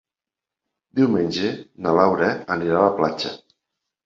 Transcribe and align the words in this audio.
Diumenge 0.99 1.51
na 1.87 1.93
Laura 2.01 2.31
anirà 2.57 2.81
a 2.81 2.89
la 2.89 2.97
platja. 2.97 3.37